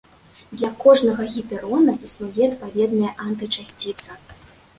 Для 0.59 0.69
кожнага 0.83 1.27
гіперона 1.33 1.93
існуе 2.07 2.43
адпаведная 2.49 3.13
антычасціца. 3.27 4.11